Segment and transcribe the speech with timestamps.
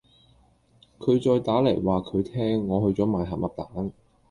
[0.97, 3.91] 佢再打黎話佢聽我去左賣咸鴨蛋